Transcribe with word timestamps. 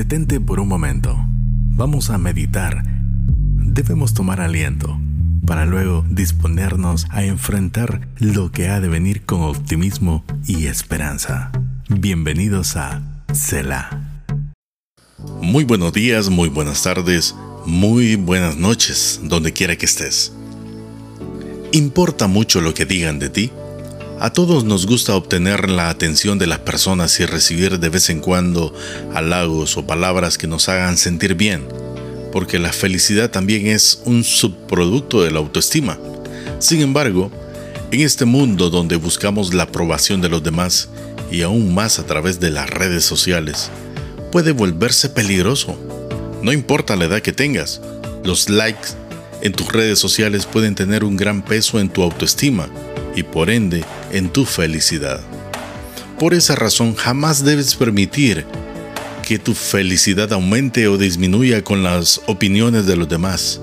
Detente 0.00 0.40
por 0.40 0.60
un 0.60 0.68
momento. 0.68 1.14
Vamos 1.72 2.08
a 2.08 2.16
meditar. 2.16 2.84
Debemos 2.86 4.14
tomar 4.14 4.40
aliento 4.40 4.98
para 5.46 5.66
luego 5.66 6.06
disponernos 6.08 7.06
a 7.10 7.22
enfrentar 7.24 8.08
lo 8.18 8.50
que 8.50 8.68
ha 8.68 8.80
de 8.80 8.88
venir 8.88 9.26
con 9.26 9.42
optimismo 9.42 10.24
y 10.46 10.68
esperanza. 10.68 11.52
Bienvenidos 11.90 12.78
a 12.78 13.02
Selah. 13.34 14.24
Muy 15.42 15.64
buenos 15.64 15.92
días, 15.92 16.30
muy 16.30 16.48
buenas 16.48 16.82
tardes, 16.82 17.34
muy 17.66 18.16
buenas 18.16 18.56
noches, 18.56 19.20
donde 19.22 19.52
quiera 19.52 19.76
que 19.76 19.84
estés. 19.84 20.32
¿Importa 21.72 22.26
mucho 22.26 22.62
lo 22.62 22.72
que 22.72 22.86
digan 22.86 23.18
de 23.18 23.28
ti? 23.28 23.52
A 24.22 24.34
todos 24.34 24.64
nos 24.64 24.84
gusta 24.84 25.16
obtener 25.16 25.70
la 25.70 25.88
atención 25.88 26.38
de 26.38 26.46
las 26.46 26.58
personas 26.58 27.18
y 27.20 27.24
recibir 27.24 27.80
de 27.80 27.88
vez 27.88 28.10
en 28.10 28.20
cuando 28.20 28.74
halagos 29.14 29.78
o 29.78 29.86
palabras 29.86 30.36
que 30.36 30.46
nos 30.46 30.68
hagan 30.68 30.98
sentir 30.98 31.36
bien, 31.36 31.66
porque 32.30 32.58
la 32.58 32.70
felicidad 32.70 33.30
también 33.30 33.66
es 33.66 34.02
un 34.04 34.22
subproducto 34.22 35.22
de 35.22 35.30
la 35.30 35.38
autoestima. 35.38 35.98
Sin 36.58 36.82
embargo, 36.82 37.30
en 37.92 38.02
este 38.02 38.26
mundo 38.26 38.68
donde 38.68 38.96
buscamos 38.96 39.54
la 39.54 39.62
aprobación 39.62 40.20
de 40.20 40.28
los 40.28 40.42
demás 40.42 40.90
y 41.32 41.40
aún 41.40 41.72
más 41.72 41.98
a 41.98 42.04
través 42.04 42.40
de 42.40 42.50
las 42.50 42.68
redes 42.68 43.06
sociales, 43.06 43.70
puede 44.30 44.52
volverse 44.52 45.08
peligroso. 45.08 45.78
No 46.42 46.52
importa 46.52 46.94
la 46.94 47.06
edad 47.06 47.22
que 47.22 47.32
tengas, 47.32 47.80
los 48.22 48.50
likes 48.50 48.90
en 49.40 49.52
tus 49.52 49.72
redes 49.72 49.98
sociales 49.98 50.44
pueden 50.44 50.74
tener 50.74 51.04
un 51.04 51.16
gran 51.16 51.40
peso 51.42 51.80
en 51.80 51.88
tu 51.88 52.02
autoestima 52.02 52.68
y 53.16 53.22
por 53.22 53.48
ende 53.48 53.82
en 54.12 54.28
tu 54.30 54.44
felicidad. 54.44 55.20
Por 56.18 56.34
esa 56.34 56.54
razón 56.54 56.94
jamás 56.94 57.44
debes 57.44 57.74
permitir 57.74 58.44
que 59.26 59.38
tu 59.38 59.54
felicidad 59.54 60.32
aumente 60.32 60.88
o 60.88 60.98
disminuya 60.98 61.62
con 61.62 61.82
las 61.82 62.20
opiniones 62.26 62.86
de 62.86 62.96
los 62.96 63.08
demás. 63.08 63.60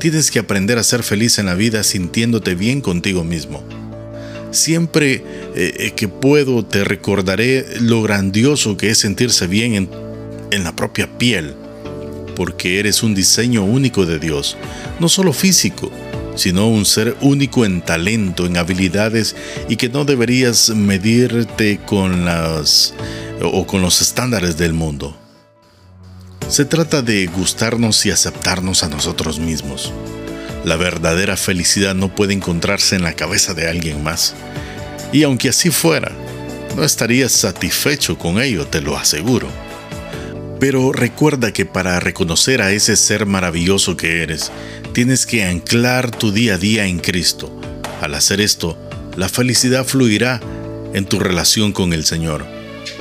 Tienes 0.00 0.30
que 0.30 0.38
aprender 0.38 0.78
a 0.78 0.82
ser 0.82 1.02
feliz 1.02 1.38
en 1.38 1.46
la 1.46 1.54
vida 1.54 1.82
sintiéndote 1.82 2.54
bien 2.54 2.80
contigo 2.80 3.22
mismo. 3.22 3.62
Siempre 4.50 5.22
eh, 5.54 5.74
eh, 5.78 5.92
que 5.94 6.08
puedo 6.08 6.64
te 6.64 6.84
recordaré 6.84 7.66
lo 7.80 8.02
grandioso 8.02 8.76
que 8.76 8.90
es 8.90 8.98
sentirse 8.98 9.46
bien 9.46 9.74
en, 9.74 9.90
en 10.50 10.64
la 10.64 10.74
propia 10.74 11.18
piel, 11.18 11.54
porque 12.34 12.80
eres 12.80 13.02
un 13.02 13.14
diseño 13.14 13.64
único 13.64 14.06
de 14.06 14.18
Dios, 14.18 14.56
no 15.00 15.08
solo 15.08 15.32
físico, 15.32 15.90
sino 16.34 16.68
un 16.68 16.84
ser 16.84 17.16
único 17.20 17.64
en 17.64 17.80
talento, 17.80 18.46
en 18.46 18.56
habilidades 18.56 19.36
y 19.68 19.76
que 19.76 19.88
no 19.88 20.04
deberías 20.04 20.70
medirte 20.70 21.78
con 21.84 22.24
las 22.24 22.94
o 23.42 23.66
con 23.66 23.82
los 23.82 24.00
estándares 24.00 24.56
del 24.56 24.72
mundo. 24.72 25.16
Se 26.48 26.64
trata 26.64 27.02
de 27.02 27.26
gustarnos 27.26 28.04
y 28.06 28.10
aceptarnos 28.10 28.84
a 28.84 28.88
nosotros 28.88 29.38
mismos. 29.38 29.92
La 30.64 30.76
verdadera 30.76 31.36
felicidad 31.36 31.94
no 31.94 32.14
puede 32.14 32.34
encontrarse 32.34 32.96
en 32.96 33.02
la 33.02 33.14
cabeza 33.14 33.54
de 33.54 33.68
alguien 33.68 34.02
más. 34.02 34.34
Y 35.12 35.22
aunque 35.22 35.48
así 35.48 35.70
fuera, 35.70 36.12
no 36.76 36.84
estarías 36.84 37.32
satisfecho 37.32 38.18
con 38.18 38.40
ello, 38.40 38.66
te 38.66 38.80
lo 38.80 38.96
aseguro. 38.96 39.48
Pero 40.66 40.92
recuerda 40.92 41.52
que 41.52 41.66
para 41.66 42.00
reconocer 42.00 42.62
a 42.62 42.72
ese 42.72 42.96
ser 42.96 43.26
maravilloso 43.26 43.98
que 43.98 44.22
eres, 44.22 44.50
tienes 44.94 45.26
que 45.26 45.44
anclar 45.44 46.10
tu 46.10 46.32
día 46.32 46.54
a 46.54 46.56
día 46.56 46.86
en 46.86 47.00
Cristo. 47.00 47.54
Al 48.00 48.14
hacer 48.14 48.40
esto, 48.40 48.78
la 49.14 49.28
felicidad 49.28 49.84
fluirá 49.84 50.40
en 50.94 51.04
tu 51.04 51.20
relación 51.20 51.72
con 51.72 51.92
el 51.92 52.06
Señor, 52.06 52.46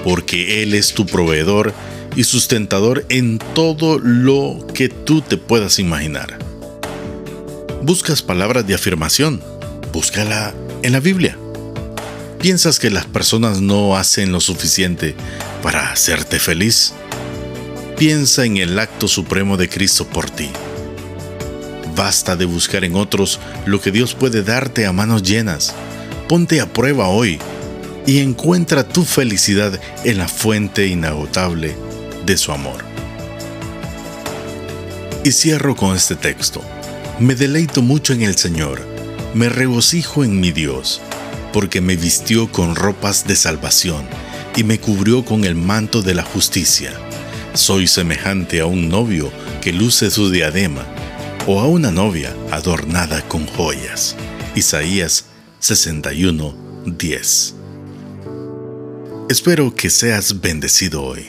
porque 0.03 0.61
Él 0.61 0.73
es 0.73 0.94
tu 0.94 1.06
proveedor 1.06 1.73
y 2.17 2.25
sustentador 2.25 3.06
en 3.08 3.39
todo 3.56 3.97
lo 3.97 4.67
que 4.73 4.89
tú 4.89 5.22
te 5.22 5.38
puedas 5.38 5.80
imaginar. 5.80 6.38
¿Buscas 7.81 8.22
palabras 8.22 8.68
de 8.68 8.75
afirmación? 8.75 9.41
Búscala 9.94 10.53
en 10.81 10.91
la 10.91 11.00
Biblia. 11.00 11.38
¿Piensas 12.41 12.78
que 12.78 12.90
las 12.90 13.06
personas 13.06 13.62
no 13.62 13.96
hacen 13.96 14.34
lo 14.34 14.41
suficiente 14.41 15.16
para 15.62 15.94
hacerte 15.94 16.40
feliz? 16.40 16.94
Piensa 18.06 18.44
en 18.44 18.58
el 18.58 18.78
acto 18.80 19.08
supremo 19.08 19.56
de 19.56 19.69
Cristo 19.69 20.06
por 20.06 20.30
ti. 20.30 20.50
Basta 21.96 22.36
de 22.36 22.44
buscar 22.44 22.84
en 22.84 22.97
otros 22.97 23.40
lo 23.66 23.80
que 23.80 23.91
Dios 23.91 24.14
puede 24.14 24.44
darte 24.44 24.86
a 24.86 24.91
manos 24.91 25.24
llenas. 25.24 25.74
Ponte 26.28 26.59
a 26.59 26.66
prueba 26.66 27.08
hoy 27.08 27.40
y 28.06 28.19
encuentra 28.19 28.86
tu 28.86 29.06
felicidad 29.06 29.80
en 30.03 30.18
la 30.18 30.28
fuente 30.28 30.86
inagotable 30.86 31.78
de 32.25 32.36
su 32.36 32.52
amor. 32.52 32.84
Y 35.24 35.31
cierro 35.31 35.78
con 35.78 35.96
este 35.96 36.18
texto. 36.18 36.62
Me 37.22 37.35
deleito 37.35 37.81
mucho 37.81 38.12
en 38.12 38.24
el 38.24 38.35
Señor, 38.35 38.85
me 39.34 39.47
regocijo 39.47 40.25
en 40.25 40.41
mi 40.41 40.52
Dios, 40.52 41.00
porque 41.53 41.80
me 41.80 41.96
vistió 41.96 42.52
con 42.52 42.75
ropas 42.75 43.25
de 43.28 43.38
salvación 43.38 44.03
y 44.58 44.66
me 44.66 44.78
cubrió 44.78 45.24
con 45.24 45.46
el 45.46 45.56
manto 45.56 46.02
de 46.02 46.16
la 46.16 46.24
justicia. 46.24 46.91
Soy 47.53 47.86
semejante 47.86 48.62
a 48.62 48.66
un 48.66 48.90
novio 48.90 49.31
que 49.62 49.72
luce 49.72 50.09
su 50.09 50.31
diadema 50.31 50.88
o 51.46 51.59
a 51.59 51.68
una 51.68 51.91
novia 51.91 52.36
adornada 52.50 53.22
con 53.28 53.46
joyas. 53.46 54.16
Isaías 54.56 55.25
61, 55.59 56.56
10. 56.88 57.56
Espero 59.30 59.75
que 59.75 59.91
seas 59.91 60.41
bendecido 60.41 61.03
hoy. 61.03 61.28